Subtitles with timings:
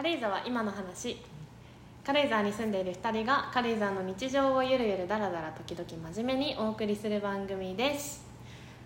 [0.00, 1.18] 軽井沢今の話。
[2.06, 8.24] 軽井沢に住んでいる2人が軽井沢の日常をゆるゆるだらだら時々真面目にお送りする番組です。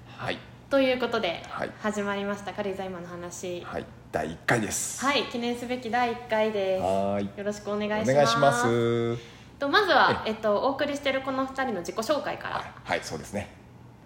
[0.09, 0.39] はい。
[0.69, 1.71] ということで、はい。
[1.79, 2.53] 始まりました。
[2.53, 3.61] 軽井沢今の話。
[3.61, 3.87] はい。
[4.11, 5.05] 第1回です。
[5.05, 5.27] はい。
[5.27, 6.83] 記念すべき第1回です。
[6.83, 7.39] はーい。
[7.39, 8.11] よろしくお願いします。
[8.11, 9.19] お願いします。
[9.61, 13.51] とまずは、えっと、お送りしているこの2人の自己紹介から、はい、はい、そうですね。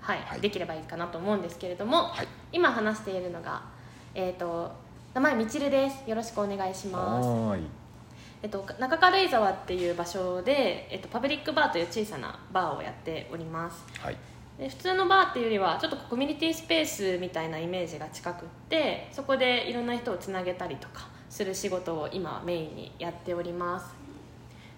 [0.03, 0.19] はい。
[0.27, 0.43] はい。
[0.43, 2.29] できればいいかなと思うんですけれども、はい。
[2.53, 3.63] 今話しているのが、
[4.15, 4.87] えっと
[5.19, 6.09] 名前みちるです。
[6.09, 7.29] よろしくお願いします。
[8.41, 13.85] えっと、中軽井沢っていう場所で、えっと、パブリックバーという小さなバーをやっております。
[13.99, 14.17] はい。
[14.61, 23.93] で普通のバーっていうよりはちょっとコミュニティスペースみたいなイメージが近くってそこでいろんな人をつなげたりとかする仕事を今はメインにやっております。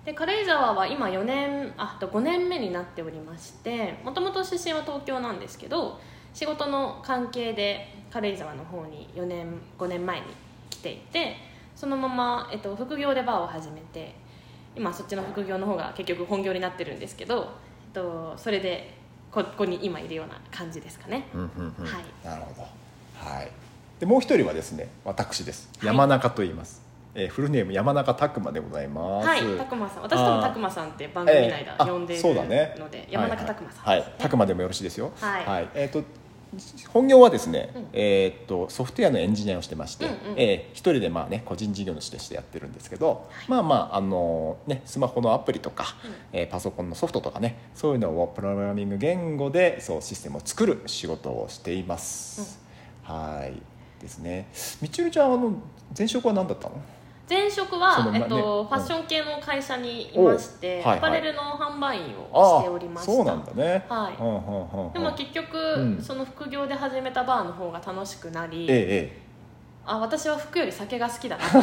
[0.07, 6.01] で軽井沢は今4年あと5年目になっておりましてもともと出身は東京なんですけど
[6.35, 10.27] 仕事の関係で軽井沢の方に4年5年前に
[10.71, 11.37] 来ていて
[11.77, 14.15] そのまま、えっと、副業でバーを始めて
[14.77, 17.53] 今そっちの副業の方が結局本業になってるんですけど、
[17.87, 18.95] えっと、それで
[19.33, 21.27] ここに今いるような感じですかね。
[21.35, 21.85] うんうんうん。
[21.85, 22.05] はい。
[22.25, 22.63] なるほど。
[23.15, 23.51] はい。
[23.99, 25.69] でもう一人はですね私です。
[25.79, 26.83] はい山中と言います、
[27.15, 29.27] えーフルネーム山中拓磨でございます。
[29.29, 30.03] はい拓磨さん。
[30.03, 32.75] 私とも拓磨さんって番組内で呼んでいるそうだね。
[32.79, 33.85] ので、山中拓磨さん。
[33.85, 33.99] はい。
[33.99, 35.11] ですね拓磨でもよろしいですよ。
[35.17, 35.69] はい。
[35.75, 36.05] えっ、と
[36.93, 37.87] 本業はですね、うん。
[37.93, 40.19] えーっとソフトウェアのエンジニアをしてまして、うんうん。
[40.37, 45.97] えー一人でまあね個人事業主としてやってるんですけど、まあまああのねスマホのアプリとか、
[46.33, 52.61] えーパソコンのソフトとかねそういうのをプログラミング言語でそうシステムを作る仕事をしています、
[53.03, 53.61] はい。
[54.01, 54.49] ですね。
[54.81, 55.55] みちるちゃんはあの
[55.97, 56.81] 前職は何だったの？
[57.31, 63.13] 前職は、えっとねファッション系の会社にいまして、アパレルの販売員をしておりました。
[63.13, 63.87] そうなんだね。
[63.89, 64.93] はい。
[64.93, 66.03] でも結局、うん。
[66.03, 69.31] その副業で始めたバーの方が楽しくなり、ええ
[69.87, 71.59] あ私は服より酒が好きだなと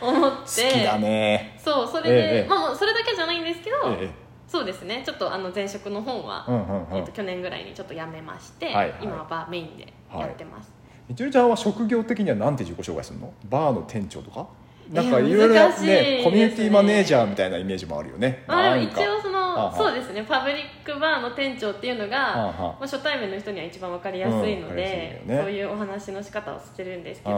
[0.06, 0.62] 思って。
[0.62, 1.58] ええ好きだね。
[1.58, 5.02] そうそれで、ええまあそれだけじゃないんですけど、ええそうですね。
[5.04, 6.46] ちょっとあの前職の方は、
[6.92, 8.70] えっと去年ぐらいにちょっと辞めまして、
[9.00, 10.72] 今はバーメインでやってます、
[11.08, 13.32] みちるちゃんは職業的には何て自己紹介するの？
[13.48, 14.46] バーの店長とか？
[14.92, 16.20] なんかえーいろいろねね。
[16.24, 18.44] コミュニティマネージャーみたいなイメージもあるよね。
[18.46, 20.24] まあ、一応そのそうですね。
[20.24, 25.42] パブリックバーの店長っていうのが、まあ、初対面の人には一番わかりやすいので、うんいよね。
[25.44, 27.36] そういうお話の仕方をしてるんですけど、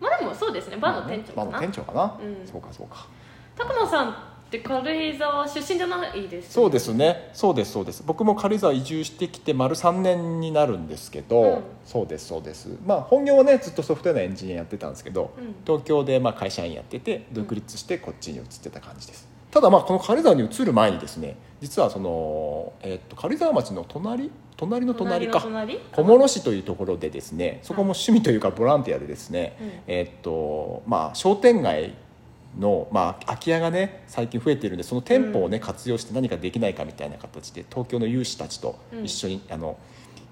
[0.00, 0.76] まあでもそうですね。
[0.76, 2.46] バーの店長かバーのな店長かな、うん。
[2.46, 3.06] そうかそうか。
[3.56, 4.16] 拓磨さん
[4.46, 7.30] って軽井沢出身じゃないですそうですね。
[7.32, 8.04] そうですそうです。
[8.06, 11.62] 僕も軽井沢移住してきて丸3年になるんですけど、うん。
[11.84, 12.68] そうですそうです。
[12.86, 15.54] まあ本業はねずっとソフトウェアのエンジニアやってたんですけど、うん。
[15.66, 19.28] 東京でまあ会社員やってて独立してこっちに移ってた感じです。
[19.50, 24.30] ただまあこの軽井沢に移る前にですね実はその、えっと軽井沢町の隣？
[24.56, 25.40] 隣の隣か。
[25.92, 29.70] 小諸市というところでですねそこも趣味というかボランティアでですね、うん。
[29.88, 31.94] えっとまあ商店街
[32.58, 39.78] の、まあ、空き家がね最近増えているんでその店舗をね、活用して何かできないかみたいな形で東京の有志たちと一緒に、あの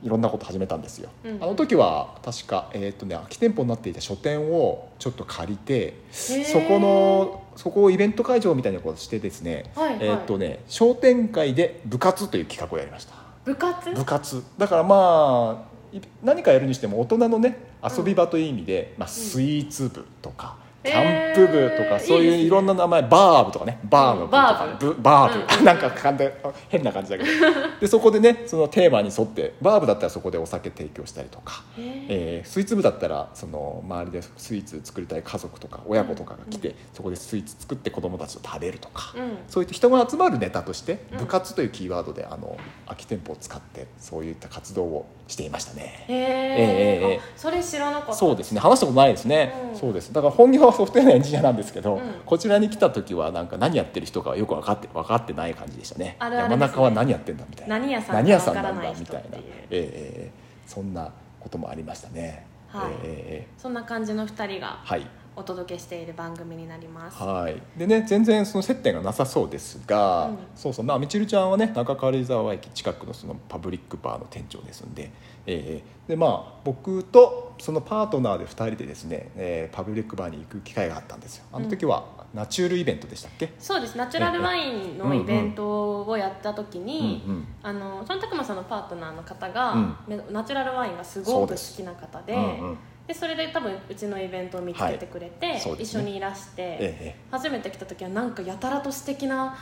[0.02, 6.44] いろんなこと始めたんですよ、うんあの時は確か、えーとね、空き店舗になっていた書店をちょっと借りてー。
[6.44, 13.14] そこのそこをイベント会場みたいなことをしてですね、はいはいえーとね商店会で部活という企画をやりました。
[13.44, 13.90] 部活？
[13.92, 14.42] 部活。
[14.58, 23.78] だからまあい何かやるにしても大人のね遊び場という意味で、まあ、スイーツ部とか、キャンプ部とか、えーそういういろんな名前バー部とかね。
[23.84, 25.58] バーの部とか、うんブバー部、うん。
[25.60, 26.30] うんなんか簡単
[26.68, 27.30] 変な感じだけど。
[27.80, 39.38] でそこでねそのテーマに沿ってバー部だったらそこでお酒提供したりとか、えースイーツ部だったらその周りでスイーツ作りたい家族とか親子とかが来て、そこでスイーツ作って子供たちと食べるとか、うん。
[39.48, 41.18] そういった人が集まるネタとしてうん。
[41.18, 46.04] 部活というキーワードであの空き店舗を使ってそういった活動をしていましたね。
[46.08, 48.12] へえええええあそれ知らなかった。
[48.14, 48.60] そうですね。
[48.60, 49.78] 話したことないですね、うん。
[49.78, 50.12] そうです。
[50.12, 52.02] だから本業はソフトウェアのエンジニアなんですけど、うん。
[52.26, 56.04] こちらに来た時はなんか何やってる人かよく分かって分かってない感じでしたね。
[56.04, 56.16] ね。
[56.20, 57.78] 山中は何やってんだみたいな。
[57.78, 59.38] 何屋さんか何屋さんなんだみたいな。
[59.38, 60.32] ええええ。
[60.66, 62.92] そんなこともありましたね、はい。
[62.92, 65.06] ええええそんな感じの2人がはい。
[65.36, 67.20] お届けしている番組になります。
[67.20, 70.38] はい、でね全然その接点がなさそうですが、うん。
[70.54, 70.84] そうそう。
[70.84, 75.10] まあみちるちゃんはね中軽井沢駅近くのそのパブリックバーの店長ですんで,、
[75.46, 81.44] えーでまあ僕とそのパートナーで2人でですね、えーパブリックバーに行く機会があったんですよ。
[81.52, 82.04] あの時は
[82.34, 83.96] ナチュールイベントでしたっけ、そうです。
[83.96, 87.46] ナチュラルワインのイベントをやった時に、うんうん。
[87.62, 89.96] あのその拓磨さんのパートナーの方が、うん。
[90.08, 92.78] めナチュラルワインがすごく好きな方でうんうん。
[93.06, 96.02] でそれで多分うちのイベントを見つけてくれて、そうですね。
[96.02, 97.16] 一緒にいらして、ええ。
[97.30, 99.54] 初めて来た時はなんかやたらと素敵な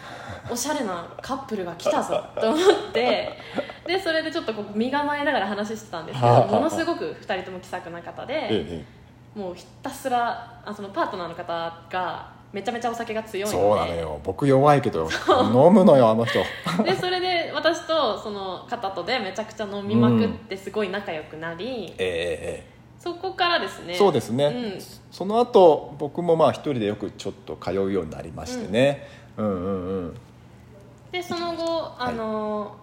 [0.49, 3.37] おしゃれなカップルが来たぞと思って
[3.87, 8.85] でそれでちょっとこう身構えながら話してたんですけどものすごく2人とも気さくな方で
[9.35, 14.21] もうひたすらあそのパートナーの方がめちゃめちゃお酒が強いそうなのよ。
[14.23, 15.09] 僕弱いけど
[15.55, 16.39] 飲むのよあの人。
[16.85, 23.95] でそれで私とその方とでめちゃくちゃ飲みまくってすごい仲良くなり、ええそこからですね。
[23.97, 24.83] そうですね、うん。
[25.11, 30.15] その後僕もまあ一人でよくちょっと通うようになりましてね、うん、うんうんうん。
[31.11, 32.77] でその後あの、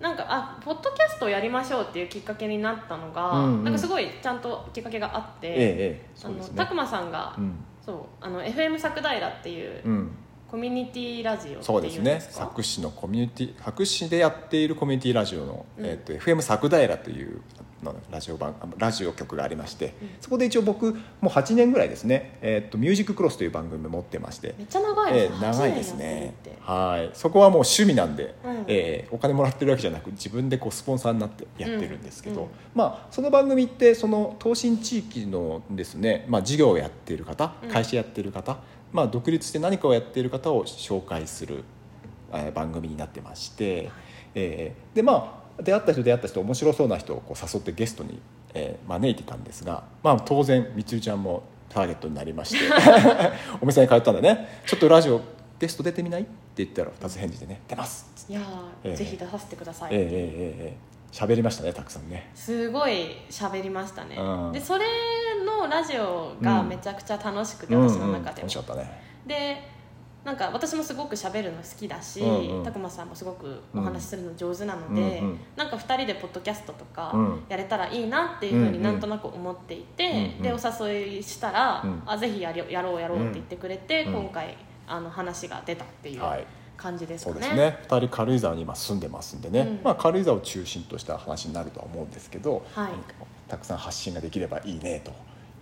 [0.00, 3.64] なんかあポッドキャストをやりましょうっていうきっかけになったのが、うんうん。
[3.64, 5.56] なんかすごいちゃんときっかけがあって、えええ
[6.04, 7.54] えあのたくまさんが、うん、
[7.84, 10.10] そうあの FM 作平っていう、うん、
[10.50, 15.86] コミュニティラジオっていそううんですねですか佐久市のコミュニティ佐久市でやっているコミュニティラジオの、うん。
[15.86, 17.42] えっと FM 作平という
[17.82, 27.10] のラジオ番ラジオ局がありまして、うんそこで一応僕もう8年ぐらいですね「えっとミュージッククロス」という番組を持ってまして、めっちゃ長いです、えー長いです8年ねはい。
[27.14, 28.64] そこはもう趣味なんで、うん。
[28.68, 32.46] えーお金もらってるわけじゃなく自分でこうスポンサーになってやってるんですけど、うん。
[32.46, 37.68] うんまあ、その番組ってその東進地域のですね、まあ、事業をやっている方うん。
[37.70, 38.58] 会社やっている方、
[38.92, 41.64] まあ、独立して何かをやっている方を紹介する、
[42.32, 43.90] えー番組になってまして、
[44.34, 48.20] えーでまあ出会った人出会った人面白そうな人をこう誘ってゲストに、
[48.54, 52.58] えー招いてたんですが、まあ、当然みつるちゃんもターゲットになりまして
[53.60, 54.48] お店に通ったんでね。
[54.66, 55.20] ちょっとラジオ
[55.58, 56.22] ゲスト出てみない？
[56.22, 58.06] って言ったら二つ返事でね出ます。
[58.28, 58.44] いやー、
[58.84, 60.76] ええぜひ出させてください、ええええええ
[61.12, 62.30] 喋りましたねたくさんね。
[62.34, 64.52] すごい喋りましたね、うん。
[64.52, 64.86] でそれ
[65.44, 69.00] のラジオがめちゃくちゃ楽しくて、うん私の中でも、楽しかったね。
[69.26, 69.62] で
[70.24, 72.64] なんか私もすごく喋るの好きだし、うんうん。
[72.64, 75.40] たくまさんもすごくお話しするの上手なので、うんうん。
[75.56, 80.42] なんか2人でポッドキャストとかうんやれたらいいなっていうふうになんとなく思っていて、うんうん。
[80.42, 82.02] でお誘いしたら、うん。
[82.06, 84.12] あぜひやりやろうやろうって言ってくれて、うん。
[84.14, 84.56] 今回
[84.86, 86.46] あの話が出たっていうはい。
[86.76, 87.32] 感じですね。
[87.32, 87.78] うですね。
[87.88, 89.80] 2人軽井沢に今住んでますんでね、うん。
[89.84, 92.92] まあ、軽井沢を中心とした話になるとは思うんですけど、はい。
[93.50, 95.10] たくさん発信ができればいいねと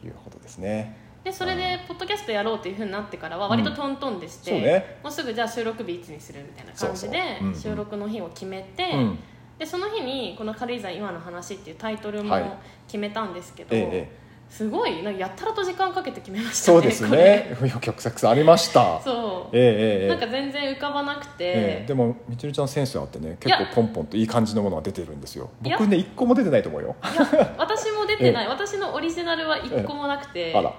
[0.07, 4.99] いうことですねでそれでポッドキャストやろうっていうふうになってからは割とトントンでして、そうね。
[5.03, 9.19] もうすぐじゃあ収録日いつにするみたいな感じで収録の日を決めて、うん。
[9.59, 12.45] でその日にこの「軽井沢今の話」っていうタイトルもはい。
[12.87, 14.29] 決めたんですけど、ええええ。
[14.49, 16.77] すごいなんかやったらと時間かけて決めましたね。
[16.77, 17.57] そうですね。
[17.83, 18.99] 曲折ありました。
[19.03, 25.51] そう、ええええなんか全然浮かばなくて、ええでもみちるちゃんセンスがあってね結構ポンポンといい感じのものが出てるんですよ。
[25.63, 26.97] 僕ね一個も出てないと思うよ。
[27.03, 30.73] いや私も出てない、 私のオリジナルは一個もなくて、あら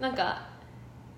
[0.00, 0.42] なんか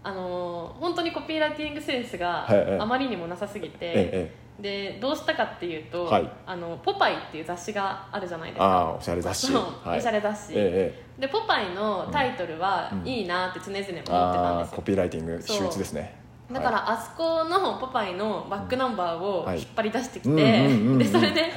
[0.02, 2.46] あのー本当にコピーライティングセンスが
[2.80, 6.28] あまりにもなさすぎて、ええでどうしたかっていうと「はい。
[6.44, 8.78] あのポパイ」っていう雑誌があるじゃないですあか。
[8.78, 9.52] あおしゃれ雑誌。
[9.54, 9.98] はい。
[9.98, 13.06] おしゃれ雑誌、ええで「ポパイ」のタイトルはうん。
[13.06, 16.18] いいなって常々思ってたんですよ、コピーライティング秀逸ですね。
[16.50, 21.52] だからあそこの「ポパイ」のバックナンバーをはい引っ張り出してきて、でそれで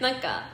[0.00, 0.44] なんか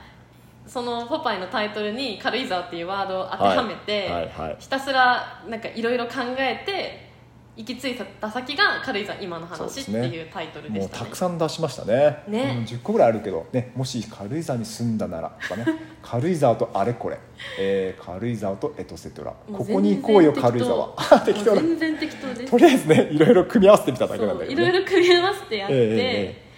[0.71, 4.13] その「ポパイ」のタイトルに「軽井沢」っていうワードを当てはめて、はい。
[4.13, 4.29] はい。
[4.29, 4.57] はい。
[4.61, 7.11] ひたすらなんかいろいろ考えて
[7.57, 11.05] 行き着いた先が「軽井沢今の話」っていうタイトルでもうしたね。
[11.07, 12.23] たくさん出しましたね。
[12.29, 12.55] ね。
[12.59, 15.67] うん、10個ぐらいあるけど、ね、もし軽井沢に住んだならとかね
[16.03, 17.19] 軽井沢とあれこれ、
[17.59, 19.33] えー軽井沢とエトセトラ。
[19.53, 20.89] ここに行こうよ軽井沢。
[21.27, 22.51] 適当な全然適当です。
[22.53, 26.50] とりあえずねいろいろ組み合わせてみただけなんだけど、ね、いろいろ組み合わせてやって、えええ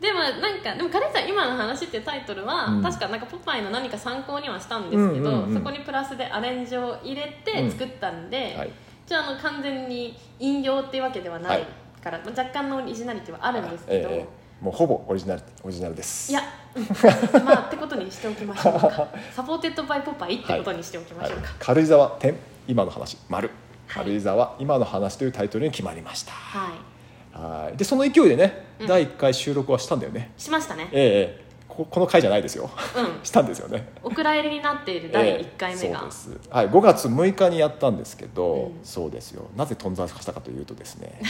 [0.00, 2.82] でもなんかでも軽井沢今の話っていうタイトルは、うん。
[2.82, 5.54] 確かなんかポパイの何か参考にはしたんですけど、うんうんうん。
[5.54, 8.70] そこにプラスでアレンジを入れて作ったんで、はい。
[9.06, 11.64] じゃああの完全に引用っていうわけではない
[12.02, 16.30] から、まあ若干のオリジナリティはあるんですけど、ええもうほぼオリジナルオリジナルです。
[16.30, 16.42] いや、
[16.74, 17.44] うん。
[17.44, 19.08] まあってことにしておきましょうか。
[19.32, 22.36] supported by ポパイってことにしておきまはいしょうか、軽井沢点
[22.68, 23.48] 今の話丸。
[23.48, 23.56] はい
[23.88, 26.32] 軽井沢今の話というタイトルに決まりました。
[26.32, 26.95] はい
[27.36, 27.76] はい。
[27.76, 28.86] でその勢いでね、うん。
[28.86, 30.32] 第1回収録はしたんだよね。
[30.36, 30.88] しましたね。
[30.92, 31.46] ええええ。
[31.68, 32.70] ここの回じゃないですよ。
[32.96, 33.20] うん。
[33.22, 33.92] したんですよね。
[34.02, 38.80] お蔵入りになっている第1回目が、ええそうです、はい、5月6日にやったんですけど、うん。
[38.82, 39.48] そうですよ。
[39.56, 41.20] なぜ頓挫したかというとですね。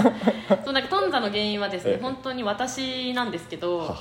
[0.64, 2.02] そうなんか頓挫の原因はですね、ええ。
[2.02, 3.94] 本当に私なんですけどはは。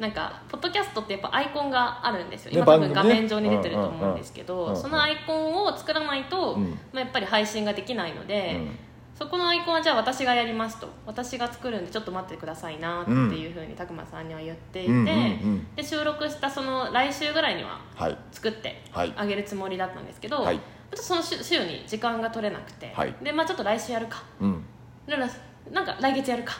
[0.00, 2.50] なんかポッドキャストってやっぱアイコンがあるんですよ。
[2.50, 3.14] ね今多分番組ね。
[3.14, 8.78] 画面上に出てると思うんですけうんうんうんうんどそのアイコンを作らないと、うんまあ、やっぱり配信ができないので、うん
[9.14, 10.88] そこのアイコンはじゃあ私がやりますと。
[11.06, 14.98] 私が作るんでちょっと待ってくださいなっていうふうに拓磨さんには言っていて、うん。
[14.98, 18.18] うんうんで収録したその来週ぐらいにははい。
[18.32, 19.12] 作ってはい。
[19.16, 20.56] あげるつもりだったんですけど、はい。
[20.56, 23.14] ちょっとその週週に時間が取れなくて、はい。
[23.22, 24.22] でまあ、ちょっと来週やるか。
[24.40, 24.64] うん。
[25.06, 26.54] でなんか来月やるか。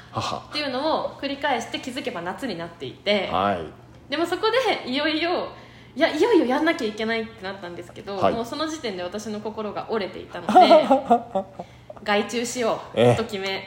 [0.51, 3.29] っていうのを繰り返して気づけば夏になっていて。
[3.33, 4.11] はい。
[4.11, 4.43] でもそこ
[4.85, 5.49] でいよいよ
[5.97, 8.35] いやいよいよやんなきゃいけないってなったんですけど、はい。
[8.35, 10.53] もうその時点で私の心が折れていたので
[12.05, 13.13] 外注しよええ。
[13.15, 13.67] うと決め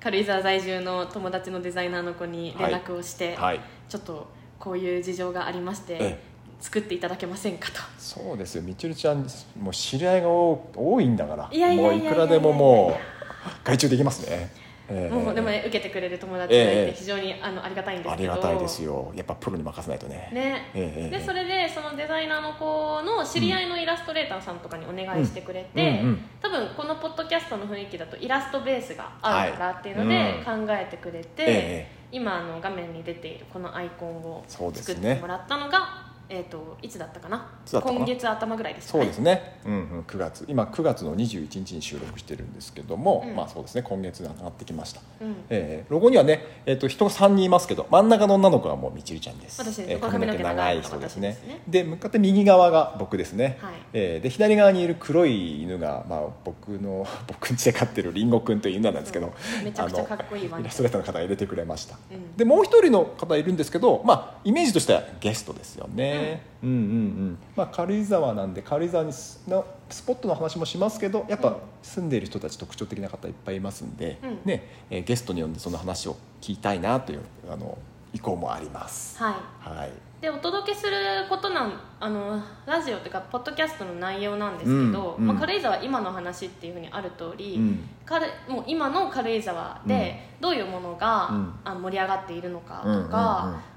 [0.00, 4.26] 軽井沢在住の友達のデザイナーの子に連絡をして、はいちょっと
[4.58, 6.18] こういう事情がありまして、え
[6.58, 7.80] 作っていただけませんかと。
[7.98, 8.62] そうですよ。
[8.62, 9.26] みちるちゃん
[9.60, 11.48] もう知り合いが多多いんだから。
[11.52, 12.02] いやいやいやいや。
[12.04, 14.50] もういくらでももう外注できますね、
[14.88, 15.14] ええ。
[15.14, 16.92] もうでもね受けてくれる友達がいええ。
[16.92, 18.32] て非常にあのありがたいんですあけど。
[18.34, 19.12] りがたいですよ。
[19.14, 20.30] やっぱプロに任せないとね。
[20.32, 20.70] ね。
[20.74, 21.18] ええええ。
[21.18, 26.08] でそれでそのデザイナーの子の知り合いのイラストレーターさんとかにお願いしてくれて、うん。
[26.08, 37.50] うん多分このポッドキャストの雰囲気だとイラストベースがあるからっていうのではい考えてくれて、え今あの画面に出ているこのアイコンを作ってもらったのが、えー、といつだったかな？
[37.70, 39.04] 今月頭ぐらいですかね。
[39.04, 40.44] そうですね、うんうん、9月。
[40.48, 43.36] 今9月の21日に収録してるんですけども、うん。
[43.36, 43.82] まあそうですね。
[43.82, 45.36] 今月上がってきました、うん。
[45.50, 49.60] えーロゴにはね、えー、と人が3人いますけど真ん中の女の子がもうみちるちゃんです。
[49.60, 51.38] 私ですえー髪の毛長い人ですね。
[51.66, 53.74] 私で向かって右側が僕ですね、はい。
[53.92, 62.36] えーで左側にいる黒い犬が、まあ、僕の 僕ん家で飼ってるリンゴくんという犬なんですけど、めちゃくちゃかっこいいワンイラストレーターの方が入れてくれました、うん。
[62.36, 66.13] でもう一人の方いるんですけど、まあ、イメージとしてはゲストですよね、
[66.62, 67.38] うん、うんうん。
[67.56, 71.56] まあ軽井沢なんで軽井沢にすのスポットの話もしますけどやっぱうん。
[71.82, 74.38] 住んでいる人たち特徴的な方いっぱいいますんで、うん。
[74.44, 77.76] ねえーゲストに呼んでその話を聞きたいなというあの
[78.12, 79.18] 意向もあります。
[79.18, 79.34] はい。
[79.78, 79.92] はい
[80.24, 80.96] でお届けする
[81.28, 85.26] ことなんあのラジオっていうかポッドキャストの内容なんですけど、うんうん。
[85.26, 87.88] まあ、軽井沢今の話っていうふうにある通り、うん。
[88.06, 91.54] 軽もう今の軽井沢でどういうものが、うん。
[91.64, 93.10] あ盛り上がっているのかとか、うんうんうん。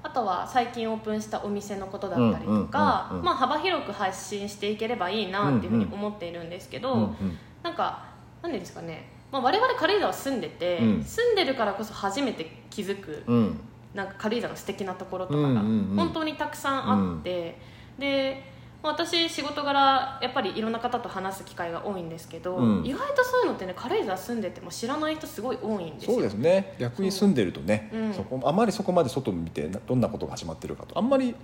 [0.04, 3.24] あとは最近オープンしたお店のことだったりとか、うんうんうんうん。
[3.26, 7.38] まあ、幅広く発信していければいいなっていうふうに思っているんですけど、うんうん。
[7.62, 8.06] なんか
[8.42, 11.04] なんでですかね、まあ、我々軽井沢住んでて、うん。
[11.04, 13.60] 住んでるからこそ初めて気づくうん
[13.94, 15.96] なんか軽井沢の素敵なところとかがうんうんうん。
[15.96, 17.58] 本当にたくさんあって、
[17.98, 18.42] で
[18.82, 22.86] まあ私仕事柄やっぱりいろんな方と話す機会が多いんですけど、うん。
[22.86, 26.12] 意外とそういうのってね軽井沢住んでても知らない人すごい多いんですよ。
[26.14, 26.74] そうですね。
[26.78, 28.14] 逆に住んでるとねそううん。
[28.14, 30.98] そこあまりそこまで外見てなどんなことが始まってるかと。
[30.98, 31.34] あんまり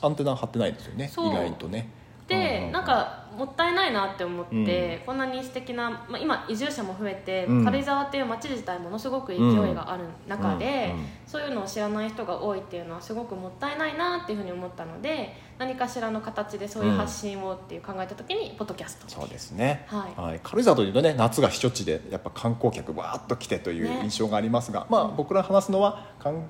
[0.00, 1.10] アンテナ張ってないですよね。
[1.12, 1.80] 意外とね。
[1.80, 1.86] で、
[2.34, 7.64] うんうんうんなんかもったいないなって思って、こんなに素敵な、まあ、今移住者も増えて、うん。
[7.64, 20.40] 軽井沢っていう街自体ものすごく勢いがある中で、うんうんそういうのを知らない人が多いっていうのはすごくもったいないなっていうふうに思ったので何かしらの形でそういう発信をっていう考えた時にポッドキャストそうですね、はい。
[20.42, 24.00] 軽井沢というとね夏が避暑地でやっぱ観光客わーっと来てというね。
[24.04, 26.48] 印象がありますが、まあ僕ら話すのは観光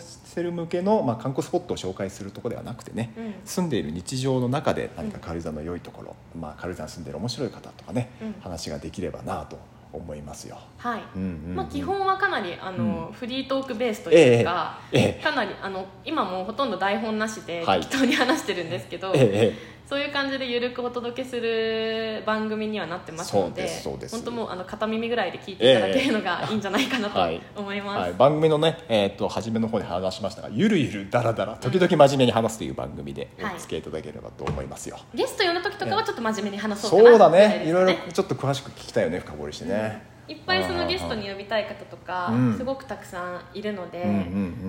[0.00, 3.34] してる向けの、まあ、観光スポットを紹介するところではなくてね、うん。
[3.44, 8.34] 住んでいる日常の中で何か軽井沢の良いところ、まあ、軽井沢に住んでいる面白い方とかね、うん。
[8.40, 9.58] 話ができればなと
[9.92, 10.58] 思いますよ。
[10.76, 11.56] はい、うんうんうん。
[11.56, 17.80] まあ、基本はかなりあの、フリートークベースというか、ええかなりあの今もうほとんど台本なしではい。
[17.80, 19.28] 適当に話してるんですけど、えええ
[19.76, 24.14] えそういう感じでゆるくお届けする番組にはなってますのでそうですそうです。
[24.14, 33.58] 本当もうあの片耳ぐらいで聞いていただけるのがいいんじゃないかなとはい思います、はい、番組のね、えー、と初めの方に話しましたがゆるゆるだらだら時々真面目に話すという番組でおはい。
[33.58, 37.64] 付き合いいただければと思いますよ、ゲスト呼んだ時とかはちょっと真面目に話そうかなそうだね。
[37.66, 42.56] いろいろちょっと詳しく聞きたいよね深掘りしてね、いっぱいそのゲストに呼びたい方とかうん。
[42.56, 44.04] すごくたくさんいるので、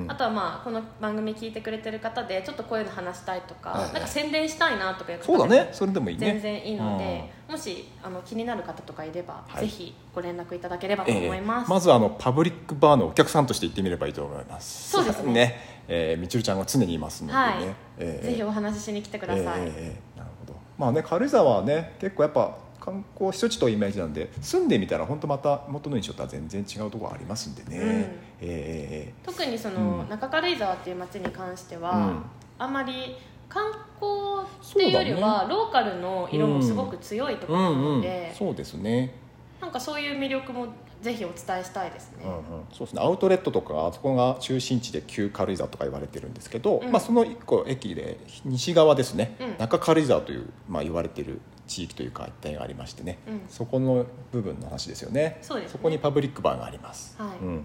[0.08, 5.70] あとはまあこの番組聞いてくれてる方でちょっとこういうの話したいとか、なんか宣伝したいなとかいう方そうだね。
[5.72, 6.28] それでもいいね。
[6.34, 9.62] 全然いいので、もしあの気になる方とかいれば、はい。
[9.62, 14.92] ぜひご連絡いただければとえ思います、えまずはあのパブリックバーのお客さんとして行ってみればいいと思います。
[14.92, 15.60] そうですね。
[15.88, 17.54] えーみちるちゃんは常にいますのでね、はい。
[17.98, 18.28] ええ。
[18.28, 19.74] ぜひお話ししに来てください、ええ。
[19.76, 20.20] ええ。
[20.20, 20.60] なるほど。
[20.78, 27.90] まあね軽井沢はね結構やっぱ観光避暑地というイメージなんで住んでみたら本当また元の印象とは全然違うところありますんでね、うん。
[27.90, 28.10] え
[28.42, 30.10] え特にその、うん。
[30.10, 32.24] 中軽井沢っていう街に関しては、うん。
[32.58, 33.16] あまり
[33.48, 37.96] 観光っていうよりは、ローカルの色もすごく強いところなうんうん。
[37.98, 39.14] ので、そうですね。
[39.62, 40.68] なんかそういう魅力も
[41.02, 43.02] ぜひお伝えしたいですね、うんうん、そうですね。
[43.02, 46.92] アウトレットとかあそこが中心地で旧軽井沢とか言われてるんですけど、うん。
[46.92, 49.56] まあ、その1個駅で西側ですね、うん。
[49.58, 51.42] 中軽井沢という、まあ、言われてる
[51.72, 53.42] 地域というか一帯がありましてね、うん。
[53.48, 55.40] そこの部分の話ですよね。
[55.42, 55.80] そうですね。
[55.82, 57.38] こにパブリックバーがあります、はい。
[57.40, 57.64] うんうんうん。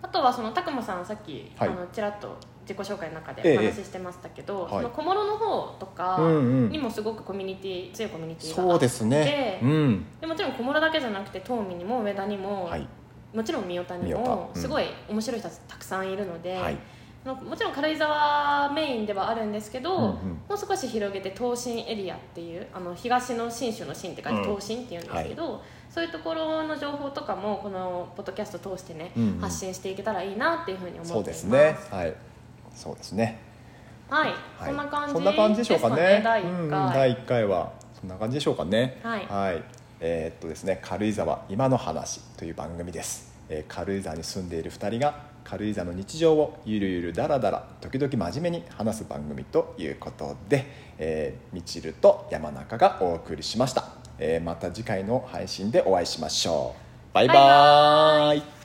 [0.00, 1.68] あとはその拓磨さんさっき、はい。
[1.68, 3.42] あのちらっと自己紹介の中ええ。
[3.42, 4.70] でお話ししてましたけど、はい。
[4.70, 6.70] その小諸の方とかうんうん。
[6.70, 10.06] にもすごくコミュニティ強いコミュニティがあってそうですね、うん。
[10.22, 12.88] でもちろん小諸だけじゃなくて東海にも上田にも、はい。
[13.34, 16.78] もちろん三代に三もすごい面白い人たちたくさんいるので、はい
[17.24, 20.12] もちろん軽井沢メインではあるんですけど、うんうん。
[20.48, 24.44] もう少し広げて東進エリアっていうあの東の信州の信って書いてうん。
[24.44, 29.40] 東進っていうんですけど、そういうところの情報とかもこのポッドキャスト通してね、うんうん。
[29.40, 31.12] 発信していけたらいいなっていうふうに思っています。
[31.12, 31.76] そうですね。
[31.90, 32.14] はい。
[32.74, 33.40] そうですね。
[34.08, 34.36] はい、はい。
[34.66, 35.96] そんな感じそんな感じでしょうかね。
[35.96, 36.70] です第1うん。
[36.70, 39.00] 回、第1回はそんな感じでしょうかね。
[39.02, 39.62] はい。
[40.00, 50.66] えーっとですね軽井沢今の話という番組です、えー軽井沢に住んでいる2人が軽井沢の日常をゆるゆるだらだら時々真面目に話す番組ということで、
[50.98, 53.84] えー、みちると山中がお送りしました、
[54.18, 57.14] えー、また次回の配信でお会いしましょう。
[57.14, 58.57] バイバーイ。